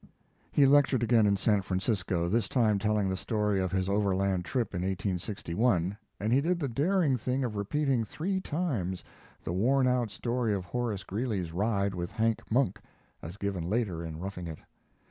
He 0.51 0.65
lectured 0.65 1.03
again 1.03 1.27
in 1.27 1.37
San 1.37 1.61
Francisco, 1.61 2.27
this 2.27 2.47
time 2.49 2.79
telling 2.79 3.07
the 3.07 3.15
story 3.15 3.59
of 3.61 3.71
his 3.71 3.87
Overland 3.87 4.43
trip 4.45 4.73
in 4.73 4.81
1861, 4.81 5.95
and 6.19 6.33
he 6.33 6.41
did 6.41 6.59
the 6.59 6.67
daring 6.67 7.17
thing 7.17 7.43
of 7.43 7.55
repeating 7.55 8.03
three 8.03 8.39
times 8.41 9.03
the 9.43 9.53
worn 9.53 9.85
out 9.85 10.09
story 10.09 10.55
of 10.55 10.65
Horace 10.65 11.03
Greeley's 11.03 11.51
ride 11.53 11.93
with 11.93 12.09
Hank 12.13 12.51
Monk, 12.51 12.81
as 13.21 13.37
given 13.37 13.69
later 13.69 14.03
in 14.03 14.17
'Roughing 14.17 14.47
It'. 14.47 14.57